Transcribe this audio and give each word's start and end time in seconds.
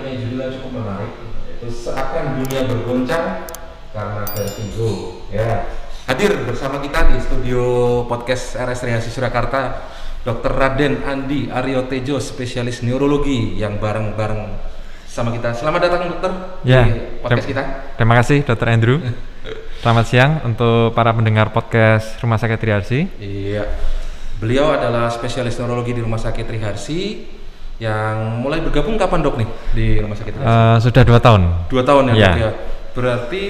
judul 0.00 0.38
yang 0.40 0.52
cukup 0.56 0.70
menarik 0.80 1.12
yaitu 1.44 1.68
seakan 1.68 2.40
dunia 2.40 2.60
bergoncang 2.64 3.26
karena 3.92 4.22
vertigo 4.32 5.20
Ya, 5.32 5.64
hadir 6.08 6.44
bersama 6.44 6.80
kita 6.80 7.08
di 7.12 7.16
studio 7.20 7.62
podcast 8.04 8.56
RS 8.56 8.84
Trihasi 8.84 9.08
Surakarta 9.12 9.80
Dr. 10.22 10.52
Raden 10.54 11.02
Andi 11.02 11.48
Aryo 11.48 11.88
Tejo, 11.88 12.20
spesialis 12.20 12.84
neurologi 12.84 13.58
yang 13.58 13.82
bareng-bareng 13.82 14.54
sama 15.08 15.34
kita. 15.34 15.50
Selamat 15.56 15.88
datang 15.88 16.14
dokter 16.14 16.32
Ya, 16.62 16.86
di 16.86 17.18
podcast 17.18 17.48
kita. 17.48 17.62
Terima 17.98 18.14
kasih 18.20 18.38
Dr. 18.46 18.68
Andrew. 18.70 18.98
Selamat 19.82 20.06
siang 20.06 20.32
untuk 20.46 20.94
para 20.94 21.10
pendengar 21.10 21.50
podcast 21.50 22.14
Rumah 22.22 22.38
Sakit 22.38 22.58
Triarsi. 22.60 23.00
Iya. 23.18 23.66
Beliau 24.38 24.70
adalah 24.78 25.10
spesialis 25.10 25.58
neurologi 25.58 25.90
di 25.90 26.00
Rumah 26.06 26.22
Sakit 26.22 26.46
Triharsi 26.46 27.00
yang 27.82 28.38
mulai 28.38 28.62
bergabung 28.62 28.94
kapan 28.94 29.26
dok 29.26 29.34
nih 29.42 29.48
di 29.74 29.86
Rumah 29.98 30.14
Sakit? 30.14 30.32
Eh, 30.38 30.76
sudah 30.78 31.02
dua 31.02 31.18
tahun. 31.18 31.42
Dua 31.66 31.82
tahun 31.82 32.02
ya, 32.10 32.14
iya. 32.14 32.28
dok 32.30 32.38
ya. 32.38 32.50
Berarti 32.94 33.42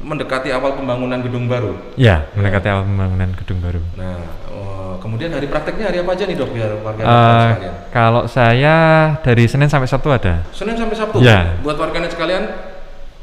mendekati 0.00 0.48
awal 0.52 0.76
pembangunan 0.76 1.20
gedung 1.24 1.48
baru. 1.48 1.72
Ya, 1.96 2.28
mendekati 2.36 2.68
awal 2.68 2.84
pembangunan 2.84 3.32
gedung 3.36 3.58
baru. 3.64 3.80
Nah, 3.96 4.20
oh, 4.52 4.92
kemudian 5.00 5.32
hari 5.32 5.48
prakteknya 5.48 5.88
hari 5.88 6.04
apa 6.04 6.12
aja 6.12 6.24
nih 6.28 6.36
dok 6.36 6.50
biar 6.52 6.70
warga 6.84 7.00
Eh, 7.00 7.08
sekalian? 7.56 7.74
kalau 7.88 8.22
saya 8.28 8.76
dari 9.24 9.44
Senin 9.48 9.68
sampai 9.72 9.88
Sabtu 9.88 10.08
ada. 10.12 10.44
Senin 10.52 10.76
sampai 10.76 10.96
Sabtu. 10.96 11.16
Iya. 11.24 11.60
Buat 11.64 11.76
warganet 11.80 12.12
sekalian, 12.12 12.44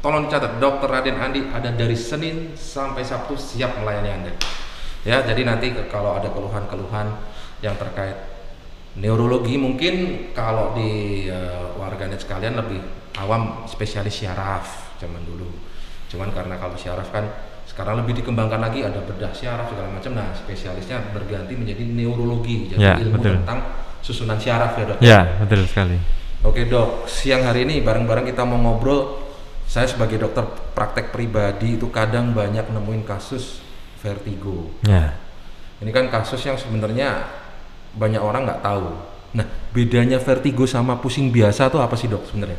tolong 0.02 0.26
dicatat, 0.26 0.58
Dokter 0.58 0.86
Raden 0.90 1.18
Andi 1.18 1.46
ada 1.50 1.70
dari 1.70 1.94
Senin 1.94 2.54
sampai 2.54 3.02
Sabtu 3.06 3.34
siap 3.38 3.78
melayani 3.78 4.10
Anda. 4.10 4.32
Ya, 5.06 5.22
jadi 5.22 5.46
nanti 5.46 5.70
kalau 5.86 6.18
ada 6.18 6.26
keluhan-keluhan 6.30 7.14
yang 7.62 7.74
terkait 7.74 8.37
neurologi 8.98 9.54
mungkin 9.56 9.94
kalau 10.34 10.74
di 10.74 11.24
eh, 11.30 11.64
warganet 11.78 12.18
sekalian 12.20 12.58
lebih 12.58 12.82
awam 13.18 13.64
spesialis 13.70 14.22
syaraf 14.22 14.98
zaman 14.98 15.22
dulu. 15.24 15.46
Cuman 16.10 16.34
karena 16.34 16.58
kalau 16.58 16.74
syaraf 16.74 17.08
kan 17.14 17.24
sekarang 17.68 18.02
lebih 18.02 18.18
dikembangkan 18.22 18.58
lagi 18.58 18.82
ada 18.82 18.98
bedah 19.04 19.30
syaraf 19.30 19.70
segala 19.70 19.92
macam. 19.94 20.18
Nah, 20.18 20.34
spesialisnya 20.34 21.14
berganti 21.14 21.54
menjadi 21.54 21.84
neurologi. 21.86 22.74
Jadi 22.74 22.82
Ya, 22.82 22.98
ilmu 22.98 23.22
betul. 23.22 23.38
tentang 23.38 23.58
susunan 24.02 24.38
syaraf 24.40 24.74
ya, 24.74 24.84
Dok. 24.88 24.98
Ya, 24.98 25.20
betul 25.38 25.62
sekali. 25.68 25.98
Oke 26.38 26.70
dok, 26.70 27.10
siang 27.10 27.42
hari 27.42 27.66
ini 27.66 27.82
bareng-bareng 27.82 28.22
kita 28.30 28.46
mau 28.46 28.58
ngobrol. 28.62 29.26
Saya 29.66 29.90
sebagai 29.90 30.22
dokter 30.22 30.46
praktek 30.72 31.10
pribadi 31.10 31.76
itu 31.76 31.90
kadang 31.90 32.30
banyak 32.30 32.70
nemuin 32.70 33.02
kasus 33.02 33.58
vertigo. 34.00 34.70
Ya. 34.86 35.18
Ini 35.82 35.90
kan 35.90 36.08
kasus 36.08 36.40
yang 36.46 36.54
sebenarnya 36.54 37.26
banyak 37.98 38.22
orang 38.22 38.46
nggak 38.46 38.62
tahu. 38.62 38.88
Nah, 39.36 39.46
bedanya 39.74 40.16
vertigo 40.22 40.64
sama 40.64 40.96
pusing 41.02 41.28
biasa 41.28 41.68
tuh 41.68 41.82
apa 41.82 41.98
sih 41.98 42.08
dok 42.08 42.24
sebenarnya? 42.30 42.56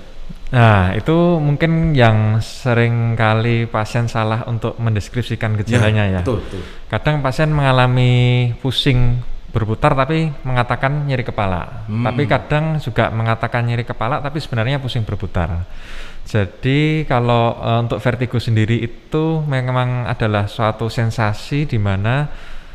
Nah, 0.49 0.97
itu 0.97 1.13
mungkin 1.37 1.93
yang 1.93 2.41
sering 2.41 3.13
kali 3.13 3.69
pasien 3.69 4.09
salah 4.09 4.45
untuk 4.49 4.77
mendeskripsikan 4.81 5.53
gejalanya 5.61 6.05
ya. 6.09 6.21
Betul, 6.25 6.41
betul. 6.41 6.61
Kadang 6.89 7.21
pasien 7.21 7.49
mengalami 7.53 8.49
pusing 8.61 9.21
berputar 9.49 9.97
tapi 9.97 10.29
mengatakan 10.45 11.05
nyeri 11.05 11.25
kepala. 11.25 11.85
Hmm. 11.89 12.05
Tapi 12.05 12.29
kadang 12.29 12.77
juga 12.81 13.09
mengatakan 13.09 13.65
nyeri 13.65 13.85
kepala 13.85 14.21
tapi 14.21 14.37
sebenarnya 14.41 14.81
pusing 14.81 15.05
berputar. 15.05 15.65
Jadi 16.25 17.09
kalau 17.09 17.57
eh, 17.57 17.79
untuk 17.85 17.97
vertigo 18.01 18.37
sendiri 18.37 18.77
itu 18.81 19.41
memang 19.45 20.05
adalah 20.05 20.45
suatu 20.45 20.89
sensasi 20.89 21.65
di 21.65 21.81
mana 21.81 22.29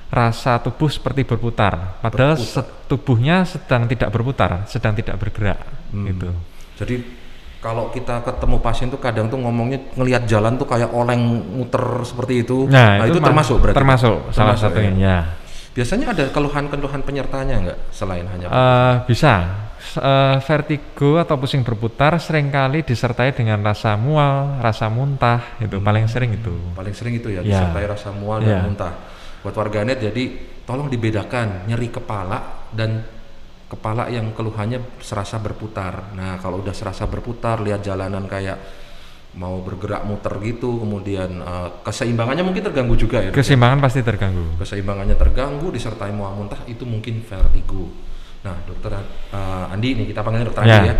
rasa 0.08 0.58
tubuh 0.58 0.86
seperti 0.86 1.22
berputar, 1.22 1.98
padahal 1.98 2.34
Berputar. 2.34 2.64
tubuhnya 2.86 3.36
sedang 3.42 3.84
tidak 3.84 4.08
berputar, 4.08 4.64
sedang 4.66 4.92
tidak 4.92 5.16
bergerak 5.16 5.58
Hmm. 5.90 6.06
gitu. 6.06 6.28
Jadi 6.74 6.94
kalau 7.58 7.88
kita 7.88 8.20
ketemu 8.20 8.56
pasien 8.58 8.88
tuh 8.88 8.98
kadang 8.98 9.26
tuh 9.26 9.38
ngomongnya 9.38 9.80
ngelihat 9.94 10.26
jalan 10.26 10.54
tuh 10.54 10.66
kayak 10.66 10.90
oleng 10.90 11.22
muter 11.54 11.80
seperti 12.02 12.44
itu. 12.44 12.68
Nah, 12.68 13.02
itu, 13.04 13.18
ma- 13.18 13.26
termasuk 13.26 13.56
berarti. 13.58 13.76
Termasuk 13.76 14.16
salah 14.30 14.52
Termasuk, 14.52 14.68
satunya 14.70 14.92
ya. 14.92 14.98
ya. 15.00 15.18
Biasanya 15.74 16.06
ada 16.12 16.24
keluhan-keluhan 16.30 17.02
penyertanya 17.02 17.54
nggak 17.60 17.78
selain 17.90 18.26
hanya 18.28 18.46
Eh, 18.46 18.94
bisa. 19.06 19.34
Eh, 19.84 20.36
vertigo 20.40 21.18
atau 21.18 21.36
pusing 21.36 21.60
berputar 21.60 22.16
sering 22.16 22.48
kali 22.48 22.80
disertai 22.80 23.30
dengan 23.30 23.60
rasa 23.60 23.94
mual, 23.94 24.56
rasa 24.58 24.88
muntah, 24.88 25.60
itu 25.60 25.76
paling 25.76 26.06
sering 26.06 26.32
itu. 26.32 26.54
paling 26.72 26.94
sering 26.94 27.14
itu 27.16 27.28
ya, 27.28 27.40
Ya. 27.40 27.60
disertai 27.60 27.84
rasa 27.86 28.08
mual 28.10 28.40
Ya. 28.40 28.58
dan 28.58 28.70
muntah. 28.70 28.92
Buat 29.44 29.54
warganet 29.60 30.00
jadi 30.00 30.24
tolong 30.64 30.88
dibedakan 30.88 31.68
nyeri 31.68 31.92
kepala 31.92 32.72
dan 32.72 33.04
kepala 33.68 34.08
yang 34.08 34.32
keluhannya 34.32 35.04
serasa 35.04 35.36
berputar. 35.36 36.16
Nah 36.16 36.40
kalau 36.40 36.64
udah 36.64 36.72
serasa 36.72 37.04
berputar 37.04 37.60
lihat 37.60 37.84
jalanan 37.84 38.24
kayak 38.24 38.56
mau 39.34 39.58
bergerak 39.60 40.06
muter 40.06 40.32
gitu, 40.40 40.80
kemudian 40.80 41.42
eh, 41.42 41.68
keseimbangannya 41.84 42.44
mungkin 42.46 42.62
terganggu 42.64 42.94
juga 42.96 43.20
ya. 43.20 43.30
Keseimbangan 43.34 43.78
pasti 43.82 44.00
terganggu. 44.00 44.56
Keseimbangannya 44.62 45.16
terganggu 45.18 45.68
disertai 45.74 46.14
mual 46.14 46.38
muntah 46.38 46.62
itu 46.70 46.86
mungkin 46.86 47.20
vertigo. 47.20 48.13
Nah 48.44 48.56
dokter 48.68 48.92
eh, 49.32 49.72
Andi 49.72 49.96
nih 49.96 50.06
kita 50.12 50.20
panggilnya 50.20 50.52
dokter 50.52 50.62
Ya. 50.68 50.76
Andi 50.84 50.88
ya. 50.92 50.96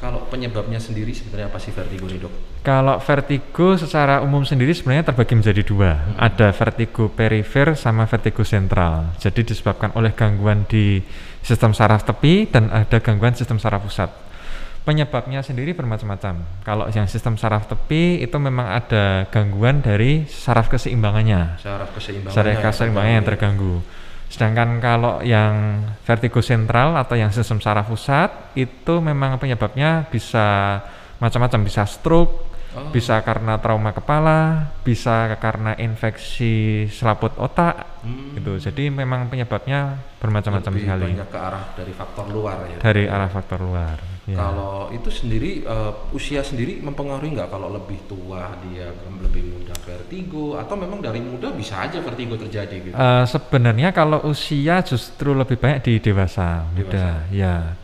Kalau 0.00 0.24
penyebabnya 0.32 0.80
sendiri 0.80 1.12
sebenarnya 1.12 1.52
apa 1.52 1.60
sih 1.60 1.68
vertigo 1.68 2.08
nih 2.08 2.20
dok? 2.24 2.32
Kalau 2.64 2.96
vertigo 2.98 3.76
secara 3.76 4.24
umum 4.24 4.42
sendiri 4.48 4.72
sebenarnya 4.72 5.12
terbagi 5.12 5.36
menjadi 5.36 5.62
dua. 5.62 6.16
Ada 6.16 6.56
vertigo 6.56 7.12
perifer 7.12 7.76
sama 7.76 8.08
vertigo 8.08 8.42
sentral. 8.42 9.12
Jadi 9.20 9.44
disebabkan 9.44 9.92
oleh 9.92 10.16
gangguan 10.16 10.64
di 10.64 11.04
sistem 11.44 11.76
saraf 11.76 12.08
tepi 12.08 12.48
dan 12.48 12.72
ada 12.72 12.96
gangguan 12.98 13.36
sistem 13.36 13.60
saraf 13.60 13.84
pusat. 13.84 14.08
Penyebabnya 14.86 15.42
sendiri 15.42 15.74
bermacam-macam. 15.74 16.62
Kalau 16.62 16.86
yang 16.94 17.10
sistem 17.10 17.34
saraf 17.34 17.66
tepi 17.66 18.22
itu 18.22 18.36
memang 18.38 18.70
ada 18.72 19.26
gangguan 19.28 19.82
dari 19.82 20.24
saraf 20.30 20.70
keseimbangannya. 20.72 21.58
Saraf 21.58 21.90
keseimbangannya. 21.92 22.32
Saraf 22.32 22.50
yang 22.54 22.62
keseimbangannya 22.64 23.16
yang 23.20 23.26
terganggu 23.26 23.74
ya. 23.82 24.05
Sedangkan 24.26 24.82
kalau 24.82 25.22
yang 25.22 25.86
vertigo 26.02 26.42
sentral 26.42 26.98
atau 26.98 27.14
yang 27.14 27.30
sistem 27.30 27.62
saraf 27.62 27.86
pusat 27.86 28.28
itu 28.58 28.98
memang 28.98 29.38
penyebabnya 29.38 30.04
bisa 30.10 30.80
macam-macam, 31.18 31.60
bisa 31.64 31.86
stroke, 31.86 32.44
Oh. 32.76 32.92
bisa 32.92 33.16
karena 33.24 33.56
trauma 33.56 33.88
kepala, 33.88 34.68
bisa 34.84 35.32
karena 35.40 35.72
infeksi 35.80 36.84
selaput 36.92 37.32
otak, 37.40 37.72
Hmm. 38.04 38.36
gitu. 38.36 38.60
Jadi 38.60 38.92
memang 38.92 39.32
penyebabnya 39.32 39.96
bermacam-macam 40.20 40.76
sekali 40.76 41.08
banyak 41.16 41.30
ke 41.32 41.38
arah 41.40 41.72
dari 41.72 41.92
faktor 41.96 42.28
luar 42.28 42.68
ya. 42.68 42.76
dari 42.84 43.08
arah 43.08 43.32
faktor 43.32 43.64
luar. 43.64 43.96
Ya. 44.26 44.36
Kalau 44.36 44.90
itu 44.90 45.08
sendiri 45.08 45.62
eh, 45.62 45.92
usia 46.12 46.42
sendiri 46.42 46.82
mempengaruhi 46.82 47.34
nggak 47.38 47.50
kalau 47.50 47.70
lebih 47.70 47.98
tua 48.10 48.58
dia 48.66 48.90
lebih 49.22 49.42
mudah 49.54 49.78
vertigo 49.86 50.58
atau 50.58 50.74
memang 50.74 50.98
dari 50.98 51.22
muda 51.22 51.54
bisa 51.54 51.86
aja 51.86 52.02
vertigo 52.02 52.34
terjadi 52.34 52.76
gitu. 52.90 52.94
Eh, 52.94 53.24
sebenarnya 53.24 53.94
kalau 53.94 54.26
usia 54.26 54.82
justru 54.82 55.30
lebih 55.32 55.56
banyak 55.56 55.80
di 55.86 55.92
dewasa 56.02 56.66
muda, 56.74 57.24
ya 57.30 57.78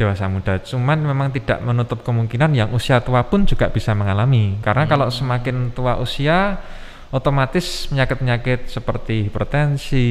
dewasa 0.00 0.32
muda. 0.32 0.56
Cuman 0.64 0.96
memang 1.04 1.28
tidak 1.28 1.60
menutup 1.60 2.00
kemungkinan 2.00 2.56
yang 2.56 2.72
usia 2.72 3.04
tua 3.04 3.20
pun 3.28 3.44
juga 3.44 3.68
bisa 3.68 3.92
mengalami. 3.92 4.56
Karena 4.64 4.88
kalau 4.88 5.12
semakin 5.12 5.76
tua 5.76 6.00
usia, 6.00 6.56
otomatis 7.12 7.90
penyakit-penyakit 7.92 8.70
seperti 8.70 9.28
hipertensi, 9.28 10.08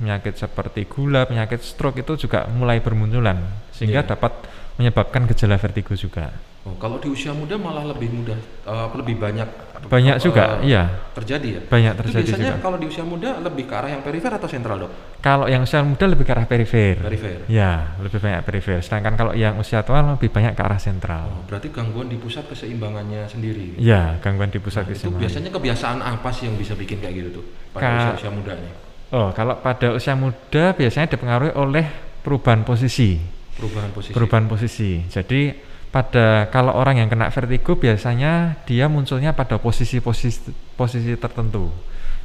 penyakit 0.00 0.40
seperti 0.40 0.88
gula, 0.88 1.26
penyakit 1.28 1.60
stroke 1.60 2.00
itu 2.00 2.16
juga 2.16 2.48
mulai 2.48 2.78
bermunculan, 2.80 3.36
sehingga 3.74 4.06
Iya. 4.06 4.16
dapat 4.16 4.32
menyebabkan 4.76 5.24
gejala 5.26 5.56
vertigo 5.56 5.92
juga. 5.92 6.32
Oh, 6.66 6.74
kalau 6.76 6.98
di 6.98 7.06
usia 7.06 7.30
muda 7.30 7.54
malah 7.54 7.86
lebih 7.86 8.10
mudah, 8.10 8.34
eh, 8.66 8.86
lebih 8.98 9.16
banyak. 9.16 9.46
Banyak 9.86 10.18
juga, 10.18 10.58
iya. 10.60 10.90
Terjadi 11.14 11.48
ya. 11.48 11.60
Banyak 11.62 11.92
Itu 11.94 12.00
terjadi 12.02 12.26
biasanya 12.26 12.50
juga. 12.50 12.58
kalau 12.58 12.76
di 12.76 12.86
usia 12.86 13.04
muda 13.06 13.38
lebih 13.38 13.64
ke 13.64 13.74
arah 13.76 13.86
yang 13.86 14.02
perifer 14.02 14.34
atau 14.34 14.48
sentral 14.50 14.76
dok? 14.82 14.92
Kalau 15.22 15.46
yang 15.46 15.62
usia 15.62 15.78
muda 15.80 16.04
lebih 16.04 16.26
ke 16.26 16.32
arah 16.34 16.42
perifer. 16.42 16.98
Perifer. 16.98 17.46
Ya, 17.46 17.94
lebih 18.02 18.18
banyak 18.18 18.42
perifer. 18.42 18.82
Sedangkan 18.82 19.14
kalau 19.14 19.30
yang 19.30 19.54
usia 19.56 19.86
tua 19.86 20.02
lebih 20.02 20.26
banyak 20.26 20.58
ke 20.58 20.62
arah 20.64 20.80
sentral. 20.82 21.30
Oh, 21.30 21.46
berarti 21.46 21.70
gangguan 21.70 22.10
di 22.10 22.18
pusat 22.18 22.50
keseimbangannya 22.50 23.30
sendiri. 23.30 23.78
Ya, 23.78 24.18
gangguan 24.18 24.50
di 24.50 24.58
pusat 24.58 24.84
Nah, 24.84 24.90
itu 24.90 25.06
keseimbangan. 25.06 25.22
biasanya 25.22 25.50
kebiasaan 25.54 25.98
apa 26.02 26.28
sih 26.34 26.50
yang 26.50 26.58
bisa 26.58 26.74
bikin 26.74 26.98
kayak 26.98 27.14
gitu 27.14 27.28
tuh 27.30 27.44
pada 27.70 27.80
Ka- 27.80 27.94
usia-usia 28.10 28.30
mudanya? 28.34 28.70
Oh, 29.14 29.30
kalau 29.30 29.54
pada 29.56 29.94
usia 29.94 30.18
muda 30.18 30.74
biasanya 30.74 31.06
dipengaruhi 31.08 31.54
oleh 31.54 31.86
perubahan 32.26 32.66
posisi. 32.66 33.35
Perubahan 33.56 33.90
posisi. 33.90 34.12
Perubahan 34.12 34.46
posisi. 34.46 34.90
Jadi 35.08 35.40
pada 35.88 36.50
kalau 36.52 36.76
orang 36.76 37.00
yang 37.00 37.08
kena 37.08 37.32
vertigo 37.32 37.74
biasanya 37.74 38.60
dia 38.68 38.84
munculnya 38.86 39.32
pada 39.32 39.56
posisi-posisi 39.56 40.52
posisi 40.76 41.16
tertentu. 41.16 41.72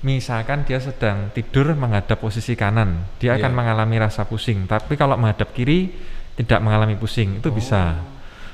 Misalkan 0.02 0.66
dia 0.66 0.82
sedang 0.82 1.30
tidur 1.30 1.78
menghadap 1.78 2.18
posisi 2.18 2.58
kanan, 2.58 3.06
dia 3.22 3.38
akan 3.38 3.54
Iya. 3.54 3.58
mengalami 3.58 3.96
rasa 4.02 4.26
pusing. 4.26 4.66
Tapi 4.66 4.98
kalau 4.98 5.14
menghadap 5.14 5.54
kiri 5.54 5.94
tidak 6.34 6.58
mengalami 6.60 6.98
pusing, 6.98 7.38
itu 7.38 7.50
bisa. 7.50 7.96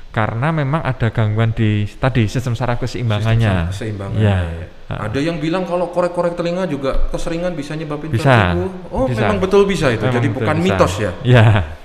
karena 0.08 0.48
memang 0.50 0.80
ada 0.82 1.12
gangguan 1.12 1.52
di 1.52 1.84
tadi 2.00 2.24
sistem 2.26 2.56
saraf 2.56 2.80
keseimbangannya. 2.80 3.68
Sistem 3.70 4.16
Ya. 4.16 4.40
ya. 4.88 4.96
Ada 5.04 5.20
yang 5.20 5.36
bilang 5.36 5.68
kalau 5.68 5.92
korek-korek 5.92 6.32
telinga 6.32 6.64
juga 6.64 7.12
keseringan 7.12 7.52
bisa 7.52 7.76
nyebabin 7.76 8.16
Bisa, 8.16 8.56
vertigo. 8.56 8.66
Oh, 8.88 9.04
bisa. 9.04 9.20
memang 9.20 9.36
betul 9.38 9.68
bisa 9.68 9.92
itu. 9.92 10.00
Memang 10.00 10.16
Jadi 10.16 10.28
bukan 10.32 10.56
bisa. 10.56 10.64
mitos 10.64 10.92
ya. 10.96 11.10
Ya, 11.22 11.44
Oh. 11.44 11.77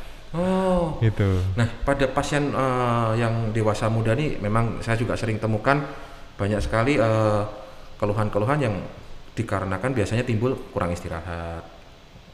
Gitu. 1.03 1.43
Nah, 1.59 1.67
pada 1.83 2.07
pasien 2.07 2.53
eh, 2.53 3.11
yang 3.19 3.51
dewasa 3.51 3.91
muda 3.91 4.15
nih 4.15 4.39
memang 4.39 4.79
saya 4.79 4.95
juga 4.95 5.19
sering 5.19 5.37
temukan 5.37 5.83
banyak 6.39 6.59
sekali 6.63 6.95
eh, 6.95 7.43
keluhan-keluhan 7.99 8.59
yang 8.63 8.75
dikarenakan 9.33 9.91
biasanya 9.91 10.23
timbul 10.23 10.55
kurang 10.71 10.93
istirahat, 10.95 11.65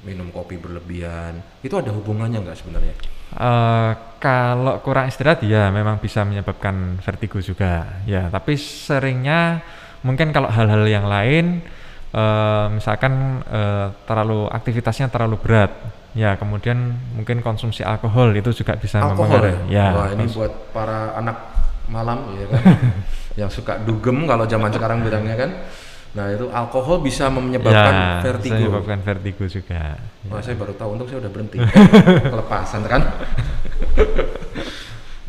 minum 0.05 0.29
kopi 0.29 0.61
berlebihan. 0.61 1.41
Itu 1.65 1.79
ada 1.79 1.89
hubungannya 1.95 2.45
nggak 2.45 2.57
sebenarnya? 2.59 2.95
Eh, 3.29 3.91
kalau 4.17 4.81
kurang 4.81 5.05
istirahat 5.05 5.45
ya 5.45 5.69
memang 5.69 6.01
bisa 6.01 6.25
menyebabkan 6.25 6.97
vertigo 6.97 7.37
juga 7.37 8.01
ya 8.09 8.25
tapi 8.25 8.57
seringnya 8.57 9.61
mungkin 10.01 10.33
kalau 10.33 10.49
hal-hal 10.49 10.81
yang 10.89 11.05
lain 11.05 11.61
eh, 12.09 12.65
misalkan 12.73 13.45
eh, 13.45 13.93
terlalu 14.09 14.49
aktivitasnya 14.49 15.13
terlalu 15.13 15.37
berat 15.45 15.69
ya 16.17 16.33
kemudian 16.41 16.77
mungkin 17.13 17.45
konsumsi 17.45 17.85
alkohol 17.85 18.33
itu 18.33 18.49
juga 18.49 18.73
bisa 18.75 18.97
Alkohol 18.97 19.29
mempengaruhi 19.29 19.69
ya. 19.69 19.93
ya 19.93 19.95
Wah, 19.95 20.07
ini 20.17 20.25
buat 20.33 20.53
para 20.73 21.13
anak 21.17 21.37
malam 21.89 22.33
ya 22.37 22.45
kan. 22.49 22.61
yang 23.39 23.49
suka 23.49 23.77
dugem 23.85 24.25
kalau 24.25 24.45
zaman 24.49 24.73
sekarang 24.73 25.05
bilangnya 25.05 25.37
kan. 25.37 25.51
Nah, 26.09 26.25
itu 26.33 26.49
alkohol 26.49 27.05
bisa 27.05 27.29
menyebabkan 27.29 27.93
ya, 27.93 28.09
bisa 28.17 28.29
vertigo. 28.33 28.53
menyebabkan 28.57 28.99
vertigo 29.05 29.43
juga 29.45 29.77
ya. 29.77 29.93
Wah, 30.33 30.41
saya 30.41 30.57
baru 30.57 30.73
tahu 30.73 30.89
untuk 30.97 31.05
saya 31.05 31.21
udah 31.21 31.31
berhenti. 31.31 31.57
Kelepasan 32.33 32.81
kan? 32.89 33.01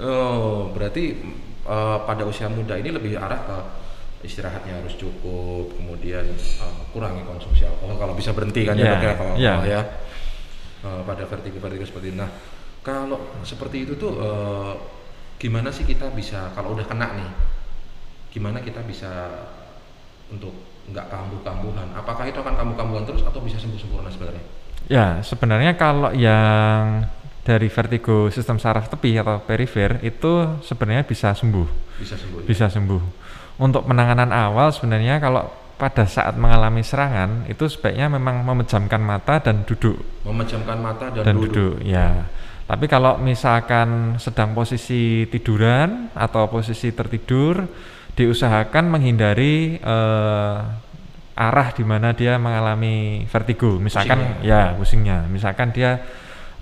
oh, 0.01 0.73
berarti 0.73 1.21
eh, 1.69 1.99
pada 2.09 2.23
usia 2.25 2.49
muda 2.49 2.81
ini 2.81 2.97
lebih 2.97 3.21
arah 3.21 3.41
ke 3.45 3.57
istirahatnya 4.25 4.81
harus 4.81 4.97
cukup, 4.97 5.77
kemudian 5.77 6.25
eh, 6.33 6.75
kurangi 6.97 7.29
konsumsi 7.29 7.69
alkohol 7.69 8.01
kalau 8.01 8.15
bisa 8.17 8.33
berhenti 8.33 8.65
kan 8.65 8.77
ya, 8.77 8.85
Ya, 8.85 8.93
dok 8.97 9.05
ya 9.05 9.13
kalau 9.17 9.35
ya. 9.37 9.53
kalau 9.61 9.67
ya 9.69 9.81
Eh, 10.81 11.03
pada 11.05 11.29
vertigo-vertigo 11.29 11.85
seperti 11.85 12.09
ini. 12.09 12.25
Nah, 12.25 12.31
kalau 12.81 13.21
seperti 13.45 13.85
itu 13.85 14.01
tuh 14.01 14.17
eh, 14.17 14.73
gimana 15.37 15.69
sih 15.69 15.85
kita 15.85 16.09
bisa 16.09 16.49
kalau 16.57 16.73
udah 16.73 16.89
kena 16.89 17.21
nih? 17.21 17.31
Gimana 18.33 18.65
kita 18.65 18.81
bisa 18.89 19.29
untuk 20.33 20.57
nggak 20.89 21.13
kambuh-kambuhan? 21.13 21.93
Apakah 21.93 22.25
itu 22.25 22.41
akan 22.41 22.57
kambuh-kambuhan 22.57 23.05
terus 23.05 23.21
atau 23.21 23.45
bisa 23.45 23.61
sembuh 23.61 23.77
sempurna 23.77 24.09
sebenarnya? 24.09 24.41
Ya, 24.89 25.21
sebenarnya 25.21 25.77
kalau 25.77 26.17
yang 26.17 27.05
dari 27.45 27.69
vertigo 27.69 28.33
sistem 28.33 28.57
saraf 28.57 28.89
tepi 28.89 29.21
atau 29.21 29.37
perifer 29.45 30.01
itu 30.01 30.65
sebenarnya 30.65 31.05
bisa 31.05 31.37
sembuh, 31.37 31.69
Bisa 32.01 32.17
sembuh. 32.17 32.41
ya? 32.41 32.47
bisa 32.49 32.67
sembuh. 32.73 33.03
Untuk 33.61 33.85
penanganan 33.85 34.33
awal 34.33 34.73
sebenarnya 34.73 35.21
kalau 35.21 35.45
pada 35.81 36.05
saat 36.05 36.37
mengalami 36.37 36.85
serangan 36.85 37.49
itu 37.49 37.65
sebaiknya 37.65 38.13
memang 38.13 38.45
memejamkan 38.45 39.01
mata 39.01 39.41
dan 39.41 39.65
duduk 39.65 39.97
memejamkan 40.29 40.77
mata 40.77 41.09
dan, 41.09 41.25
dan 41.25 41.35
duduk. 41.41 41.81
duduk. 41.81 41.89
Ya. 41.89 42.29
Tapi 42.71 42.87
kalau 42.87 43.19
misalkan 43.19 44.21
sedang 44.23 44.55
posisi 44.55 45.27
tiduran 45.27 46.07
atau 46.15 46.47
posisi 46.47 46.95
tertidur, 46.95 47.67
diusahakan 48.15 48.85
menghindari 48.87 49.83
eh, 49.83 50.59
arah 51.35 51.69
di 51.75 51.83
mana 51.83 52.15
dia 52.15 52.39
mengalami 52.39 53.27
vertigo. 53.27 53.81
Misalkan 53.83 54.45
ya 54.47 54.79
pusingnya. 54.79 55.27
Misalkan 55.27 55.75
dia 55.75 55.99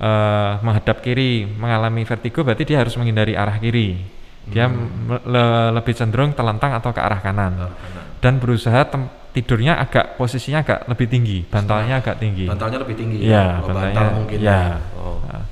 eh, 0.00 0.52
menghadap 0.64 1.04
kiri 1.04 1.44
mengalami 1.44 2.08
vertigo, 2.08 2.40
berarti 2.40 2.64
dia 2.64 2.80
harus 2.80 2.96
menghindari 2.96 3.36
arah 3.36 3.60
kiri. 3.60 4.00
Dia 4.48 4.64
me- 4.64 5.20
le- 5.28 5.76
lebih 5.76 5.92
cenderung 5.92 6.32
telentang 6.32 6.72
atau 6.72 6.88
ke 6.88 7.04
arah 7.04 7.20
kanan. 7.20 7.52
kanan. 7.68 8.07
Dan 8.18 8.38
berusaha 8.38 8.82
tem- 8.86 9.10
tidurnya 9.30 9.78
agak 9.78 10.18
posisinya 10.18 10.64
agak 10.64 10.78
lebih 10.90 11.06
tinggi, 11.06 11.38
bantalnya 11.46 12.02
agak 12.02 12.18
tinggi. 12.18 12.50
Bantalnya 12.50 12.78
lebih 12.82 12.96
tinggi. 12.98 13.18
Iya, 13.22 13.62
Oh, 13.62 13.70
bantalnya. 13.70 13.94
bantal 13.94 14.06
mungkin. 14.18 14.38
Iya. 14.42 14.60
Oh. 14.98 15.18
Nah, 15.24 15.44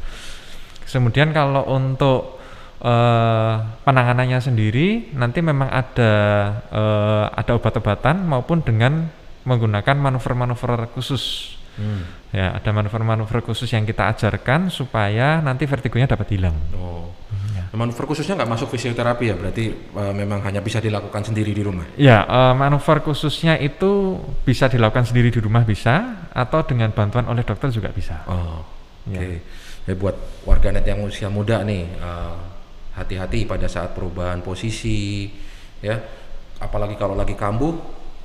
Kemudian 0.87 1.29
kalau 1.31 1.67
untuk 1.67 2.41
eh, 2.79 3.55
penanganannya 3.83 4.39
sendiri 4.39 5.13
nanti 5.13 5.41
memang 5.41 5.69
ada 5.69 6.13
eh, 6.69 7.25
ada 7.33 7.53
obat-obatan 7.53 8.23
maupun 8.23 8.63
dengan 8.63 9.07
menggunakan 9.45 9.95
manuver-manuver 9.95 10.89
khusus. 10.93 11.55
Hmm. 11.77 12.09
Ya, 12.33 12.57
ada 12.57 12.71
manuver-manuver 12.73 13.45
khusus 13.45 13.69
yang 13.69 13.85
kita 13.85 14.09
ajarkan 14.09 14.73
supaya 14.73 15.39
nanti 15.41 15.69
vertigonya 15.69 16.09
dapat 16.09 16.33
hilang. 16.33 16.57
Oh. 16.73 17.13
Manuver 17.77 18.09
khususnya 18.09 18.41
nggak 18.41 18.49
masuk 18.57 18.73
fisioterapi 18.73 19.25
ya, 19.29 19.37
berarti 19.37 19.69
eh, 19.69 20.13
memang 20.17 20.41
hanya 20.49 20.65
bisa 20.65 20.81
dilakukan 20.81 21.29
sendiri 21.29 21.53
di 21.53 21.61
rumah. 21.61 21.85
Ya, 22.01 22.25
eh, 22.25 22.55
manuver 22.57 23.05
khususnya 23.05 23.61
itu 23.61 24.17
bisa 24.49 24.73
dilakukan 24.73 25.05
sendiri 25.05 25.29
di 25.29 25.37
rumah 25.45 25.61
bisa 25.61 26.25
atau 26.33 26.65
dengan 26.65 26.89
bantuan 26.97 27.29
oleh 27.29 27.45
dokter 27.45 27.69
juga 27.69 27.93
bisa. 27.93 28.25
Oh, 28.25 28.65
oke. 29.05 29.13
Ya. 29.13 29.45
Ya 29.87 29.95
buat 29.95 30.19
warganet 30.43 30.83
yang 30.83 31.05
usia 31.05 31.29
muda 31.29 31.63
nih, 31.63 31.85
eh, 31.85 32.37
hati-hati 32.97 33.45
pada 33.45 33.69
saat 33.69 33.93
perubahan 33.93 34.41
posisi, 34.41 35.29
ya. 35.85 36.01
Apalagi 36.57 36.97
kalau 36.97 37.13
lagi 37.13 37.37
kambuh, 37.37 37.77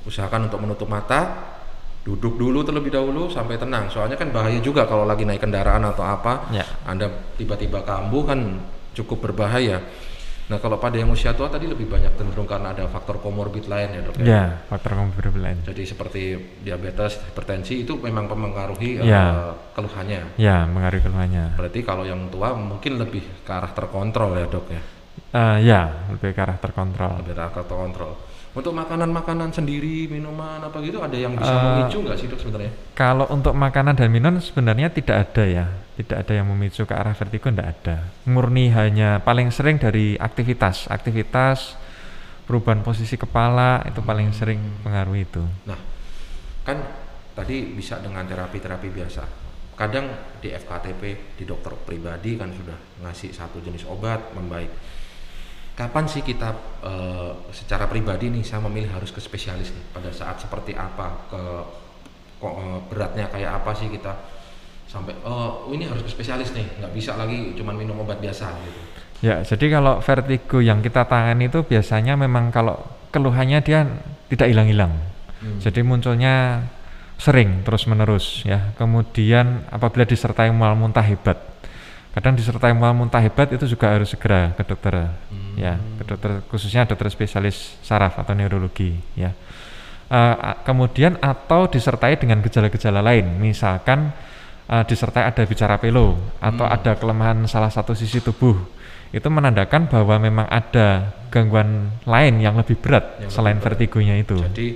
usahakan 0.08 0.48
untuk 0.48 0.64
menutup 0.64 0.88
mata, 0.88 1.52
duduk 2.02 2.34
dulu 2.34 2.66
terlebih 2.66 2.90
dahulu 2.90 3.30
sampai 3.30 3.60
tenang. 3.60 3.86
Soalnya 3.92 4.18
kan 4.18 4.34
bahaya 4.34 4.58
juga 4.58 4.88
kalau 4.88 5.06
lagi 5.06 5.22
naik 5.22 5.44
kendaraan 5.44 5.86
atau 5.86 6.02
apa, 6.02 6.50
Ya. 6.50 6.66
Anda 6.82 7.06
tiba-tiba 7.38 7.84
kambuh 7.86 8.26
kan 8.26 8.40
cukup 8.94 9.18
berbahaya. 9.24 9.80
Nah 10.42 10.58
kalau 10.58 10.76
pada 10.76 10.98
yang 10.98 11.08
usia 11.08 11.32
tua 11.32 11.46
tadi 11.46 11.64
lebih 11.64 11.86
banyak 11.86 12.12
cenderung 12.12 12.44
karena 12.44 12.74
ada 12.74 12.84
faktor 12.84 13.18
komorbid 13.18 13.64
lain 13.66 13.88
ya 13.88 14.00
dok. 14.02 14.14
ya? 14.18 14.24
Ya, 14.26 14.44
faktor 14.66 14.98
komorbid 14.98 15.38
lain. 15.38 15.58
Jadi 15.64 15.82
seperti 15.86 16.20
diabetes, 16.60 17.16
hipertensi 17.22 17.80
itu 17.80 17.96
memang 17.96 18.26
mempengaruhi 18.26 19.00
eh, 19.00 19.06
Ya. 19.06 19.54
keluhannya. 19.72 20.36
Ya, 20.36 20.66
mengaruhi 20.66 21.00
keluhannya. 21.00 21.56
Berarti 21.56 21.80
kalau 21.80 22.04
yang 22.04 22.28
tua 22.28 22.52
mungkin 22.52 22.98
lebih 22.98 23.22
ke 23.40 23.50
arah 23.50 23.70
terkontrol 23.70 24.34
ya 24.34 24.46
dok 24.46 24.66
ya, 24.68 24.82
Eh, 25.32 25.56
ya, 25.64 25.80
lebih 26.10 26.36
ke 26.36 26.40
arah 26.40 26.58
terkontrol. 26.58 27.22
lebih 27.22 27.32
ke 27.32 27.40
arah 27.40 27.52
terkontrol. 27.54 28.12
Untuk 28.52 28.76
makanan-makanan 28.76 29.48
sendiri, 29.48 30.04
minuman 30.06 30.60
apa 30.60 30.76
gitu 30.84 31.00
ada 31.00 31.16
yang 31.16 31.32
bisa 31.32 31.48
Eh, 31.48 31.62
memicu 31.62 32.04
nggak 32.04 32.16
sih 32.20 32.28
dok 32.28 32.36
sebenarnya? 32.36 32.72
Kalau 32.92 33.24
untuk 33.32 33.56
makanan 33.56 33.96
dan 33.96 34.12
minum 34.12 34.36
sebenarnya 34.36 34.92
tidak 34.92 35.16
ada 35.24 35.44
ya, 35.48 35.64
tidak 35.92 36.24
ada 36.24 36.32
yang 36.40 36.48
memicu 36.48 36.88
ke 36.88 36.94
arah 36.96 37.12
vertigo, 37.12 37.52
tidak 37.52 37.68
ada. 37.80 37.96
Murni 38.24 38.72
hanya 38.72 39.20
paling 39.20 39.52
sering 39.52 39.76
dari 39.76 40.16
aktivitas, 40.16 40.88
aktivitas 40.88 41.76
perubahan 42.48 42.82
posisi 42.82 43.14
kepala 43.14 43.84
itu 43.86 44.00
paling 44.02 44.32
sering 44.34 44.60
pengaruh 44.82 45.16
itu. 45.16 45.42
Nah, 45.68 45.78
kan 46.66 46.78
tadi 47.36 47.76
bisa 47.76 48.00
dengan 48.00 48.24
terapi-terapi 48.24 48.88
biasa. 48.88 49.24
Kadang 49.72 50.36
di 50.40 50.52
FKTP 50.52 51.32
di 51.36 51.44
dokter 51.48 51.72
pribadi 51.80 52.36
kan 52.36 52.52
sudah 52.52 52.76
ngasih 53.04 53.32
satu 53.32 53.60
jenis 53.64 53.88
obat 53.88 54.32
membaik. 54.36 54.68
Kapan 55.72 56.04
sih 56.04 56.20
kita 56.20 56.52
eh, 56.84 57.32
secara 57.56 57.88
pribadi 57.88 58.28
nih 58.28 58.44
saya 58.44 58.60
memilih 58.68 58.92
harus 58.92 59.08
ke 59.08 59.20
spesialis 59.24 59.72
nih 59.72 59.84
pada 59.96 60.12
saat 60.12 60.36
seperti 60.36 60.76
apa 60.76 61.24
ke 61.32 61.42
kok 62.36 62.54
eh, 62.60 62.80
beratnya 62.92 63.26
kayak 63.32 63.64
apa 63.64 63.72
sih 63.72 63.88
kita 63.88 64.12
sampai 64.86 65.16
oh 65.24 65.68
ini 65.72 65.88
harus 65.88 66.04
ke 66.04 66.10
spesialis 66.12 66.52
nih 66.52 66.66
nggak 66.82 66.92
bisa 66.92 67.16
lagi 67.16 67.56
cuman 67.56 67.74
minum 67.78 68.00
obat 68.02 68.20
biasa 68.20 68.52
gitu. 68.62 68.80
Ya, 69.22 69.38
jadi 69.46 69.78
kalau 69.78 70.02
vertigo 70.02 70.58
yang 70.58 70.82
kita 70.82 71.06
tangani 71.06 71.46
itu 71.46 71.62
biasanya 71.62 72.18
memang 72.18 72.50
kalau 72.50 72.74
keluhannya 73.14 73.62
dia 73.62 73.86
tidak 74.26 74.50
hilang-hilang. 74.50 74.98
Hmm. 75.38 75.62
Jadi 75.62 75.86
munculnya 75.86 76.66
sering 77.22 77.62
terus-menerus 77.62 78.42
ya. 78.42 78.74
Kemudian 78.74 79.62
apabila 79.70 80.02
disertai 80.02 80.50
mual 80.50 80.74
muntah 80.74 81.06
hebat. 81.06 81.38
Kadang 82.12 82.34
disertai 82.34 82.74
mual 82.74 82.98
muntah 82.98 83.22
hebat 83.22 83.46
itu 83.54 83.64
juga 83.70 83.94
harus 83.94 84.10
segera 84.10 84.52
ke 84.58 84.66
dokter 84.66 85.16
ya, 85.56 85.80
ke 85.96 86.04
dokter 86.04 86.44
khususnya 86.50 86.84
dokter 86.84 87.08
spesialis 87.08 87.78
saraf 87.80 88.20
atau 88.20 88.36
neurologi 88.36 88.98
ya. 89.16 89.32
A- 90.12 90.60
kemudian 90.60 91.16
atau 91.24 91.72
disertai 91.72 92.20
dengan 92.20 92.44
gejala-gejala 92.44 93.00
lain, 93.00 93.40
misalkan 93.40 94.12
eh, 94.72 94.84
disertai 94.88 95.28
ada 95.28 95.44
bicara 95.44 95.76
pelo 95.76 96.16
atau 96.40 96.64
ada 96.64 96.96
kelemahan 96.96 97.44
salah 97.44 97.68
satu 97.68 97.92
sisi 97.92 98.24
tubuh, 98.24 98.56
itu 99.12 99.28
menandakan 99.28 99.92
bahwa 99.92 100.16
memang 100.16 100.48
ada 100.48 101.12
gangguan 101.28 101.92
lain 102.08 102.40
yang 102.40 102.56
lebih 102.56 102.80
berat 102.80 103.20
Yang 103.20 103.36
selain 103.36 103.60
lebih 103.60 103.68
berat. 103.68 103.76
vertigonya 103.76 104.14
itu. 104.16 104.36
Jadi 104.40 104.68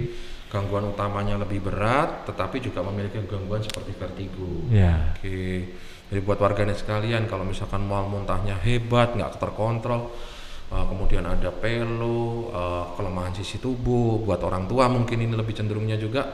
gangguan 0.52 0.84
utamanya 0.88 1.40
lebih 1.40 1.64
berat, 1.64 2.28
tetapi 2.28 2.60
juga 2.60 2.80
memiliki 2.84 3.20
gangguan 3.24 3.60
seperti 3.64 3.92
vertigo. 3.96 4.68
Ya, 4.72 5.16
Oke, 5.16 5.68
jadi 6.08 6.20
buat 6.22 6.38
warganet 6.38 6.78
sekalian, 6.80 7.26
kalau 7.26 7.42
misalkan 7.44 7.82
mual 7.84 8.06
muntahnya 8.06 8.56
hebat, 8.62 9.12
nggak 9.18 9.42
terkontrol, 9.42 10.14
uh, 10.70 10.84
kemudian 10.86 11.26
ada 11.26 11.50
pelo, 11.50 12.54
uh, 12.54 12.94
kelemahan 12.94 13.34
sisi 13.34 13.58
tubuh, 13.58 14.22
buat 14.22 14.38
orang 14.46 14.70
tua 14.70 14.86
mungkin 14.86 15.18
ini 15.18 15.34
lebih 15.34 15.52
cenderungnya 15.52 15.98
juga, 15.98 16.30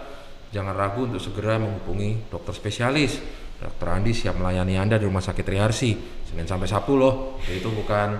jangan 0.52 0.76
ragu 0.76 1.08
untuk 1.08 1.18
segera 1.18 1.56
menghubungi 1.56 2.28
dokter 2.28 2.52
spesialis. 2.52 3.16
Dokter 3.62 3.86
Andi 3.94 4.10
siap 4.10 4.34
melayani 4.34 4.74
Anda 4.74 4.98
di 4.98 5.06
Rumah 5.06 5.22
Sakit 5.22 5.46
Triharsi, 5.46 5.94
Senin 6.26 6.50
sampai 6.50 6.66
Sabtu 6.66 6.98
loh. 6.98 7.38
Jadi 7.46 7.62
itu 7.62 7.70
bukan 7.70 8.18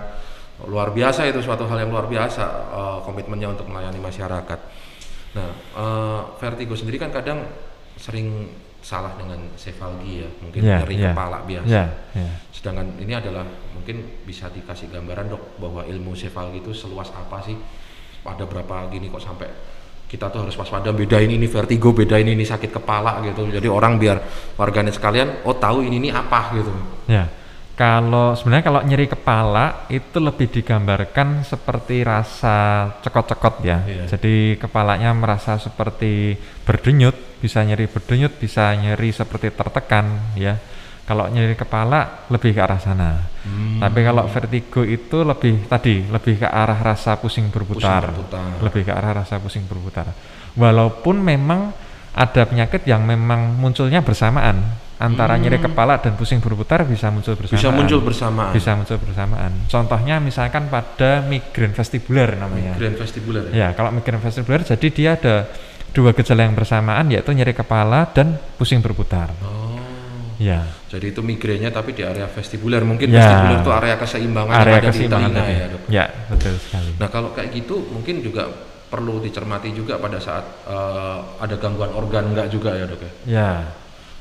luar 0.71 0.95
biasa 0.95 1.27
itu 1.27 1.43
suatu 1.43 1.67
hal 1.67 1.83
yang 1.83 1.91
luar 1.91 2.07
biasa 2.07 2.43
uh, 2.71 2.97
komitmennya 3.03 3.51
untuk 3.51 3.67
melayani 3.67 3.99
masyarakat. 3.99 4.59
Nah, 5.35 5.49
uh, 5.75 6.21
vertigo 6.39 6.77
sendiri 6.77 6.95
kan 7.01 7.11
kadang 7.11 7.43
sering 7.99 8.47
salah 8.83 9.15
dengan 9.15 9.39
sefalgi 9.55 10.23
ya, 10.23 10.29
mungkin 10.43 10.61
Ya, 10.63 10.83
nyeri 10.83 10.95
ya. 10.99 11.11
kepala 11.11 11.43
biasa. 11.47 11.67
Ya, 11.71 11.85
ya. 12.15 12.31
Sedangkan 12.51 12.99
ini 12.99 13.15
adalah 13.15 13.43
mungkin 13.75 14.23
bisa 14.27 14.51
dikasih 14.51 14.91
gambaran 14.91 15.31
dok 15.31 15.59
bahwa 15.59 15.83
ilmu 15.87 16.15
sefalgi 16.15 16.59
itu 16.63 16.71
seluas 16.71 17.11
apa 17.15 17.43
sih? 17.43 17.55
Ada 18.23 18.47
berapa 18.47 18.87
gini 18.91 19.11
kok 19.11 19.19
sampai 19.23 19.47
kita 20.13 20.29
tuh 20.29 20.45
harus 20.45 20.53
waspada 20.53 20.93
bedain 20.93 21.25
ini 21.25 21.49
vertigo, 21.49 21.89
bedain 21.89 22.29
ini 22.29 22.45
sakit 22.45 22.69
kepala 22.69 23.17
gitu. 23.25 23.49
Jadi 23.49 23.65
orang 23.65 23.97
biar 23.97 24.21
warganet 24.53 24.93
sekalian 24.93 25.41
oh 25.49 25.57
tahu 25.57 25.81
ini 25.81 25.97
ini 25.97 26.09
apa 26.13 26.53
gitu. 26.53 26.69
Ya, 27.09 27.25
kalau 27.73 28.37
sebenarnya 28.37 28.65
kalau 28.69 28.81
nyeri 28.85 29.09
kepala 29.09 29.89
itu 29.89 30.21
lebih 30.21 30.53
digambarkan 30.53 31.41
seperti 31.41 32.05
rasa 32.05 32.85
cekot-cekot 33.01 33.65
ya. 33.65 33.81
Iya. 33.81 34.05
Jadi 34.13 34.61
kepalanya 34.61 35.09
merasa 35.17 35.57
seperti 35.57 36.37
berdenyut, 36.61 37.17
bisa 37.41 37.65
nyeri 37.65 37.89
berdenyut, 37.89 38.37
bisa 38.37 38.69
nyeri 38.77 39.09
seperti 39.09 39.49
tertekan 39.49 40.37
ya. 40.37 40.61
Kalau 41.03 41.27
nyeri 41.27 41.59
kepala 41.59 42.27
lebih 42.31 42.55
ke 42.55 42.61
arah 42.63 42.79
sana. 42.79 43.27
Hmm. 43.43 43.75
Tapi 43.83 43.99
kalau 44.07 44.23
vertigo 44.31 44.87
itu 44.87 45.17
lebih 45.27 45.67
tadi 45.67 46.07
lebih 46.07 46.39
ke 46.39 46.47
arah 46.47 46.79
rasa 46.79 47.19
pusing 47.19 47.51
berputar. 47.51 48.07
berputar. 48.07 48.63
Lebih 48.63 48.81
ke 48.87 48.93
arah 48.95 49.11
rasa 49.19 49.35
pusing 49.43 49.67
berputar. 49.67 50.15
Walaupun 50.55 51.19
memang 51.19 51.75
ada 52.15 52.47
penyakit 52.47 52.87
yang 52.87 53.03
memang 53.03 53.57
munculnya 53.59 53.99
bersamaan 53.99 54.63
antara 54.95 55.35
nyeri 55.35 55.59
kepala 55.59 55.99
dan 55.99 56.15
pusing 56.15 56.39
berputar 56.39 56.87
bisa 56.87 57.11
muncul 57.11 57.35
bersamaan. 57.35 57.51
Hmm. 57.51 57.59
Bisa 57.59 57.75
muncul 57.75 57.99
bersamaan. 57.99 58.51
Bisa 58.55 58.71
muncul 58.79 58.97
bersamaan. 59.03 59.51
Contohnya 59.67 60.15
misalkan 60.23 60.71
pada 60.71 61.19
migrain 61.27 61.75
vestibular 61.75 62.31
namanya. 62.39 62.79
Grand 62.79 62.95
vestibular 62.95 63.43
ya. 63.51 63.51
Ya, 63.51 63.67
kalau 63.75 63.91
migrain 63.91 64.23
vestibular 64.23 64.63
jadi 64.63 64.87
dia 64.87 65.09
ada 65.19 65.35
dua 65.91 66.15
gejala 66.15 66.47
yang 66.47 66.55
bersamaan 66.55 67.11
yaitu 67.11 67.35
nyeri 67.35 67.51
kepala 67.51 68.07
dan 68.15 68.39
pusing 68.55 68.79
berputar. 68.79 69.29
Oh. 69.43 69.62
Ya. 70.37 70.65
Jadi 70.87 71.05
itu 71.09 71.19
migrainnya 71.19 71.69
tapi 71.69 71.91
di 71.91 72.01
area 72.01 72.25
vestibular. 72.25 72.81
Mungkin 72.81 73.07
Ya. 73.07 73.19
vestibular 73.19 73.57
itu 73.59 73.71
area 73.71 73.95
keseimbangan 73.95 74.55
Area 74.55 74.63
yang 74.63 74.73
ada 74.73 74.81
di 74.81 74.89
keseimbangan 74.89 75.29
telinga 75.29 75.41
tadi. 75.43 75.53
ya, 75.53 75.65
Dok. 75.67 75.81
Ya, 75.87 76.05
betul 76.29 76.53
sekali. 76.57 76.89
Nah, 76.95 77.09
kalau 77.09 77.29
kayak 77.31 77.49
gitu 77.53 77.75
mungkin 77.89 78.15
juga 78.19 78.43
perlu 78.87 79.17
dicermati 79.19 79.69
juga 79.71 79.97
pada 79.97 80.17
saat 80.17 80.45
eh, 80.63 81.17
ada 81.39 81.55
gangguan 81.57 81.91
organ 81.91 82.29
enggak 82.29 82.47
juga 82.47 82.73
ya, 82.73 82.85
Dok 82.85 83.01
ya. 83.01 83.11
Ya. 83.25 83.49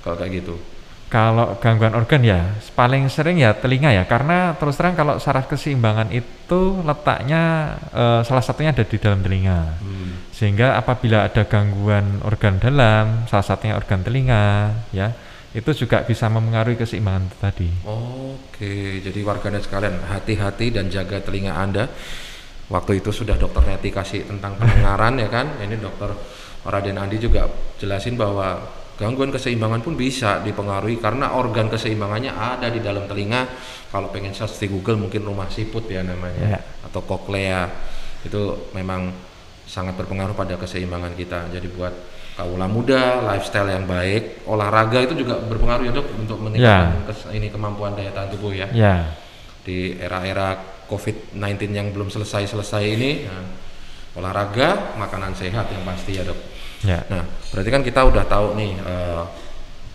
Kalau 0.00 0.16
kayak 0.16 0.32
gitu. 0.38 0.56
Kalau 1.06 1.60
gangguan 1.60 1.92
organ 1.92 2.24
ya 2.24 2.40
paling 2.72 3.04
sering 3.06 3.36
ya 3.36 3.52
telinga 3.52 3.92
ya 3.92 4.08
karena 4.08 4.56
terus 4.56 4.80
terang 4.80 4.96
kalau 4.96 5.20
saraf 5.20 5.44
keseimbangan 5.44 6.08
itu 6.08 6.80
letaknya 6.80 7.42
eh, 7.92 8.24
salah 8.24 8.40
satunya 8.40 8.72
ada 8.72 8.80
di 8.80 8.96
dalam 8.96 9.20
telinga 9.20 9.76
Hmm. 9.76 10.32
sehingga 10.32 10.72
apabila 10.72 11.28
ada 11.28 11.44
gangguan 11.44 12.24
organ 12.24 12.56
dalam 12.56 13.28
salah 13.28 13.44
satunya 13.44 13.76
organ 13.76 14.00
telinga 14.00 14.72
ya 14.88 15.12
itu 15.52 15.84
juga 15.84 16.00
bisa 16.02 16.32
mempengaruhi 16.32 16.80
keseimbangan 16.80 17.28
tadi. 17.36 17.68
Oke, 17.84 19.04
jadi 19.04 19.20
warganet 19.20 19.68
sekalian 19.68 20.00
hati-hati 20.08 20.72
dan 20.72 20.88
jaga 20.88 21.20
telinga 21.20 21.52
Anda. 21.52 21.84
Waktu 22.72 23.04
itu 23.04 23.12
sudah 23.12 23.36
dokter 23.36 23.60
Neti 23.68 23.92
kasih 23.92 24.24
tentang 24.24 24.56
pendengaran 24.56 25.20
ya 25.20 25.28
kan. 25.28 25.60
Ini 25.60 25.76
dokter 25.76 26.08
Raden 26.64 26.96
Andi 26.96 27.20
juga 27.20 27.44
jelasin 27.76 28.16
bahwa 28.16 28.64
gangguan 28.96 29.28
keseimbangan 29.28 29.84
pun 29.84 29.92
bisa 29.92 30.40
dipengaruhi 30.40 30.96
karena 30.96 31.36
organ 31.36 31.68
keseimbangannya 31.68 32.32
ada 32.32 32.72
di 32.72 32.80
dalam 32.80 33.04
telinga. 33.04 33.44
Kalau 33.92 34.08
pengen 34.08 34.32
search 34.32 34.56
di 34.56 34.72
Google 34.72 34.96
mungkin 34.96 35.20
rumah 35.20 35.52
siput 35.52 35.84
ya 35.84 36.00
namanya 36.00 36.56
Ya. 36.56 36.60
atau 36.88 37.04
koklea. 37.04 37.68
Itu 38.24 38.72
memang 38.72 39.12
sangat 39.68 39.92
berpengaruh 40.00 40.32
pada 40.32 40.56
keseimbangan 40.56 41.12
kita. 41.12 41.52
Jadi 41.52 41.68
buat 41.76 41.92
kaula 42.32 42.64
muda, 42.64 43.20
lifestyle 43.28 43.68
yang 43.68 43.84
baik, 43.84 44.48
olahraga 44.48 45.04
itu 45.04 45.14
juga 45.20 45.36
berpengaruh 45.36 45.84
ya 45.84 45.92
dok 45.92 46.06
untuk 46.16 46.38
meningkatkan 46.40 47.04
kes- 47.08 47.28
ini 47.36 47.52
kemampuan 47.52 47.92
daya 47.92 48.08
tahan 48.12 48.32
tubuh 48.32 48.52
ya. 48.56 48.68
Ya, 48.72 49.12
di 49.62 49.94
era-era 50.00 50.58
COVID-19 50.90 51.72
yang 51.72 51.88
belum 51.94 52.08
selesai-selesai 52.10 52.82
ini 52.84 53.10
nah, 53.28 53.46
olahraga 54.18 54.98
makanan 54.98 55.32
sehat 55.32 55.70
yang 55.72 55.82
pasti 55.86 56.18
ya 56.18 56.24
dok. 56.26 56.40
Ya. 56.82 56.98
nah 57.06 57.22
berarti 57.54 57.70
kan 57.70 57.82
kita 57.86 58.02
udah 58.02 58.26
tahu 58.26 58.58
nih 58.58 58.74
eh, 58.74 59.22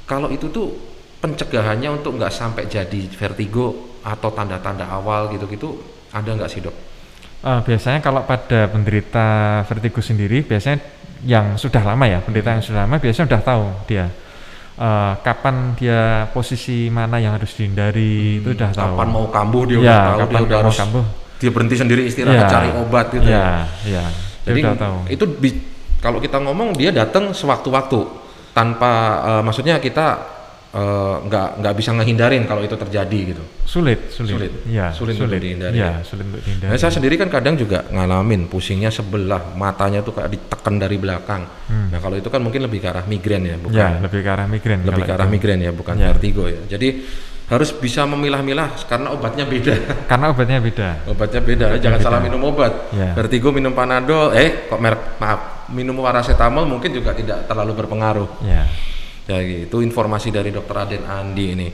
kalau 0.07 0.31
itu 0.31 0.47
tuh 0.47 0.71
pencegahannya 1.19 1.99
untuk 1.99 2.15
nggak 2.15 2.31
sampai 2.31 2.63
jadi 2.71 3.11
vertigo 3.11 3.99
atau 4.07 4.31
tanda-tanda 4.31 4.87
awal 4.87 5.27
gitu-gitu 5.35 5.75
ada 6.15 6.31
nggak 6.31 6.47
sih 6.47 6.63
dok? 6.63 6.75
Eh, 7.43 7.59
biasanya 7.67 7.99
kalau 7.99 8.23
pada 8.23 8.71
penderita 8.71 9.61
vertigo 9.67 9.99
sendiri 9.99 10.47
biasanya 10.47 10.79
yang 11.23 11.55
sudah 11.55 11.81
lama 11.81 12.05
ya 12.05 12.19
penderita 12.19 12.51
yang 12.51 12.61
sudah 12.61 12.81
lama 12.83 12.97
biasanya 12.97 13.25
sudah 13.25 13.41
tahu 13.41 13.65
dia 13.85 14.05
eh, 14.75 15.13
kapan 15.19 15.55
dia 15.73 16.01
posisi 16.29 16.87
mana 16.87 17.17
yang 17.17 17.33
harus 17.33 17.51
dihindari 17.51 18.37
itu 18.39 18.53
sudah 18.53 18.69
tahu. 18.69 18.93
kapan 18.93 19.07
mau 19.07 19.25
kambuh 19.27 19.63
dia 19.63 19.77
Ya, 19.77 19.81
udah 19.81 19.97
tahu 19.97 20.19
kapan 20.19 20.33
dia 20.35 20.45
udah 20.45 20.57
harus 20.61 20.77
kambuh. 20.77 21.05
dia 21.37 21.49
berhenti 21.49 21.75
sendiri 21.75 22.01
istirahat 22.03 22.37
Ya. 22.37 22.47
cari 22.47 22.69
obat 22.71 23.05
gitu 23.09 23.25
Ya, 23.25 23.65
ya. 23.83 24.05
Dia 24.43 24.45
Jadi 24.47 24.59
udah 24.61 24.75
tahu. 24.75 24.97
itu 25.07 25.25
kalau 25.97 26.17
kita 26.17 26.37
ngomong 26.37 26.71
dia 26.71 26.89
datang 26.89 27.31
sewaktu-waktu 27.31 27.99
tanpa 28.51 28.91
eh, 29.25 29.41
maksudnya 29.41 29.77
kita 29.77 30.36
eh, 30.77 31.15
nggak 31.25 31.47
nggak 31.57 31.73
bisa 31.73 31.89
ngehindarin 31.91 32.45
kalau 32.45 32.61
itu 32.61 32.77
terjadi 32.77 33.19
gitu. 33.27 33.43
Sulit, 33.65 34.07
sulit. 34.07 34.31
Sulit. 34.31 34.51
Ya, 34.63 34.93
Sulit 34.93 35.17
untuk 35.17 35.35
dihindari 35.35 35.75
Ya, 35.75 35.99
sulit 36.01 36.23
untuk 36.23 36.39
dihindari. 36.39 36.69
Nah, 36.69 36.77
saya 36.77 36.93
sendiri 36.93 37.17
kan 37.17 37.27
kadang 37.27 37.57
juga 37.57 37.83
ngalamin 37.87 38.45
pusingnya 38.45 38.87
sebelah 38.87 39.51
matanya 39.53 39.99
tuh 39.99 40.13
kayak 40.13 40.29
ditekan 40.29 40.77
dari 40.77 40.95
belakang. 40.95 41.43
Nah 41.67 41.97
kalau 41.97 42.15
itu 42.15 42.29
kan 42.29 42.39
mungkin 42.39 42.61
lebih 42.61 42.79
ke 42.79 42.87
arah 42.87 43.03
migrain 43.03 43.43
ya, 43.43 43.57
bukan 43.57 43.73
Hmm. 43.73 43.81
ya, 43.91 43.99
lebih 43.99 44.19
ke 44.21 44.29
arah 44.29 44.45
migrain. 44.45 44.79
lebih 44.81 45.03
ke 45.03 45.11
arah 45.11 45.25
itu. 45.25 45.33
migrain 45.33 45.59
ya, 45.59 45.71
bukan 45.71 45.95
Ya. 45.97 46.07
vertigo 46.07 46.43
ya. 46.45 46.61
Jadi 46.67 46.87
harus 47.47 47.71
bisa 47.71 48.03
memilah-milah 48.03 48.75
karena 48.85 49.07
obatnya 49.09 49.47
beda. 49.47 49.71
Karena 50.11 50.35
obatnya 50.35 50.59
beda. 50.59 50.89
obatnya 51.07 51.39
beda, 51.39 51.67
jangan 51.79 51.99
salah 51.99 52.19
minum 52.19 52.43
obat. 52.43 52.91
Ya. 52.91 53.15
Vertigo 53.15 53.55
minum 53.55 53.71
panadol, 53.71 54.35
eh 54.35 54.67
kok 54.67 54.75
merek 54.77 55.15
maaf 55.15 55.39
minum 55.71 55.95
paracetamol 55.95 56.67
mungkin 56.67 56.91
juga 56.91 57.15
tidak 57.15 57.47
terlalu 57.47 57.71
berpengaruh. 57.73 58.27
Ya. 58.43 58.67
Ya 59.27 59.43
gitu, 59.43 59.83
informasi 59.83 60.31
dari 60.31 60.55
Dr. 60.55 60.75
Aden 60.87 61.03
Andi 61.03 61.45
ini. 61.51 61.69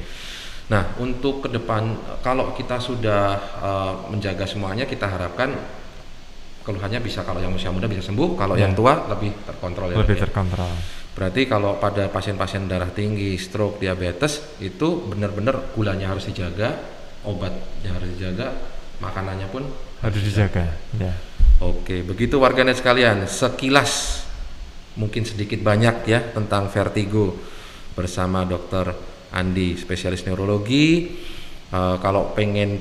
Nah, 0.74 0.98
untuk 0.98 1.46
ke 1.46 1.50
depan 1.54 1.94
kalau 2.26 2.58
kita 2.58 2.82
sudah 2.82 3.24
eh, 3.62 3.94
menjaga 4.10 4.50
semuanya, 4.50 4.90
kita 4.90 5.06
harapkan 5.06 5.54
keluhannya 6.64 7.04
bisa 7.04 7.22
kalau 7.28 7.44
yang 7.44 7.52
usia 7.54 7.70
muda 7.70 7.86
bisa 7.92 8.02
sembuh, 8.02 8.40
kalau 8.40 8.56
Ya. 8.56 8.66
yang 8.66 8.74
tua 8.74 9.06
lebih 9.12 9.36
terkontrol 9.44 9.92
ya. 9.94 10.00
Lebih 10.02 10.18
ya. 10.18 10.22
terkontrol. 10.26 10.72
Berarti 11.14 11.46
kalau 11.46 11.78
pada 11.78 12.10
pasien-pasien 12.10 12.66
darah 12.66 12.90
tinggi, 12.90 13.38
stroke, 13.38 13.78
diabetes 13.78 14.58
itu 14.58 15.06
benar-benar 15.06 15.76
gulanya 15.78 16.10
harus 16.10 16.26
dijaga, 16.26 16.74
obatnya 17.28 17.94
harus 17.94 18.10
dijaga, 18.18 18.50
makanannya 18.98 19.48
pun 19.54 19.64
Harus 20.04 20.20
dijaga. 20.20 20.68
Ya. 21.00 21.16
Oke, 21.64 22.04
begitu 22.04 22.36
warganet 22.36 22.76
sekalian, 22.76 23.24
sekilas 23.24 24.24
mungkin 24.98 25.26
sedikit 25.26 25.62
banyak 25.62 26.06
ya 26.06 26.20
tentang 26.34 26.70
vertigo 26.70 27.34
bersama 27.94 28.46
Dr. 28.46 28.94
Andi, 29.34 29.78
spesialis 29.78 30.26
neurologi. 30.26 31.10
Eh, 31.74 31.96
kalau 31.98 32.38
pengen 32.38 32.78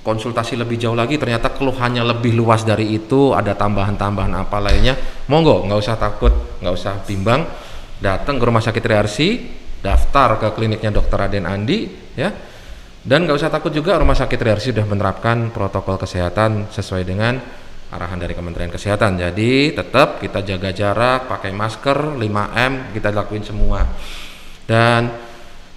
konsultasi 0.00 0.56
lebih 0.56 0.80
jauh 0.80 0.96
lagi, 0.96 1.20
ternyata 1.20 1.52
keluhannya 1.52 2.00
lebih 2.00 2.32
luas 2.32 2.64
dari 2.64 2.96
itu, 2.96 3.36
ada 3.36 3.52
tambahan-tambahan 3.52 4.32
apa 4.32 4.58
lainnya, 4.64 4.96
monggo, 5.28 5.68
nggak 5.68 5.80
usah 5.80 5.96
takut, 6.00 6.32
nggak 6.64 6.72
usah 6.72 7.04
bimbang, 7.04 7.44
datang 8.00 8.40
ke 8.40 8.44
rumah 8.48 8.64
sakit 8.64 8.80
Rearsi, 8.80 9.28
daftar 9.84 10.40
ke 10.40 10.48
kliniknya 10.56 10.88
Dr. 10.96 11.28
Aden 11.28 11.44
Andi, 11.44 11.84
ya. 12.16 12.32
Dan 13.00 13.24
nggak 13.24 13.36
usah 13.36 13.52
takut 13.52 13.72
juga 13.72 13.96
rumah 14.00 14.16
sakit 14.16 14.40
Rearsi 14.40 14.72
sudah 14.72 14.88
menerapkan 14.88 15.52
protokol 15.52 16.00
kesehatan 16.00 16.72
sesuai 16.72 17.04
dengan 17.04 17.59
arahan 17.90 18.18
dari 18.22 18.38
Kementerian 18.38 18.70
Kesehatan. 18.70 19.18
Jadi 19.18 19.74
tetap 19.74 20.22
kita 20.22 20.46
jaga 20.46 20.70
jarak, 20.70 21.26
pakai 21.26 21.50
masker, 21.50 22.14
5M, 22.16 22.94
kita 22.94 23.10
lakuin 23.10 23.42
semua. 23.42 23.82
Dan 24.64 25.10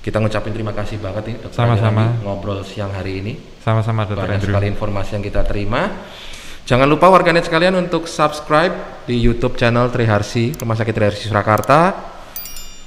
kita 0.03 0.21
ngucapin 0.21 0.53
terima 0.53 0.75
kasih 0.75 1.01
banget 1.01 1.33
nih 1.33 1.35
Dr. 1.41 1.57
Sama-sama. 1.57 2.13
Ngobrol 2.21 2.61
siang 2.61 2.93
hari 2.93 3.23
ini. 3.23 3.33
Sama-sama 3.63 4.05
Dokter 4.05 4.29
Banyak 4.29 4.43
Andrew. 4.43 4.51
sekali 4.53 4.65
informasi 4.69 5.09
yang 5.17 5.23
kita 5.25 5.41
terima. 5.47 5.81
Jangan 6.63 6.87
lupa 6.87 7.11
warganet 7.11 7.43
sekalian 7.43 7.75
untuk 7.75 8.07
subscribe 8.07 9.03
di 9.03 9.19
YouTube 9.19 9.59
channel 9.59 9.91
Triharsi 9.91 10.55
Rumah 10.55 10.77
Sakit 10.79 10.93
Triharsi 10.95 11.27
Surakarta. 11.27 12.11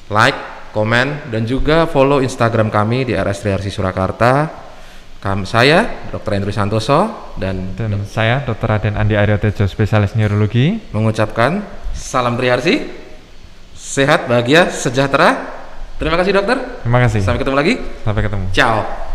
Like, 0.08 0.70
komen, 0.70 1.32
dan 1.32 1.48
juga 1.48 1.88
follow 1.88 2.20
Instagram 2.20 2.68
kami 2.68 3.08
di 3.08 3.12
RS 3.16 3.42
Triharsi 3.42 3.72
Surakarta. 3.72 4.65
Kam 5.26 5.42
saya, 5.42 6.06
Dr. 6.14 6.38
Andrew 6.38 6.54
Santoso, 6.54 7.34
dan 7.34 7.74
Dan 7.74 8.06
saya 8.06 8.46
Dr. 8.46 8.78
Aden 8.78 8.94
Andi 8.94 9.18
Aryo 9.18 9.34
Tejo, 9.42 9.66
spesialis 9.66 10.14
neurologi. 10.14 10.78
mengucapkan 10.94 11.66
salam 11.90 12.38
Triharsi, 12.38 12.86
sehat, 13.74 14.30
bahagia, 14.30 14.70
sejahtera. 14.70 15.50
Terima 15.98 16.14
kasih 16.14 16.30
dokter. 16.30 16.78
Terima 16.78 17.02
kasih. 17.02 17.26
Sampai 17.26 17.42
ketemu 17.42 17.58
lagi. 17.58 17.74
Sampai 18.06 18.22
ketemu. 18.22 18.44
Ciao. 18.54 19.05